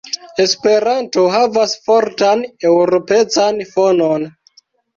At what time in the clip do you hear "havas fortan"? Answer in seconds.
1.35-2.43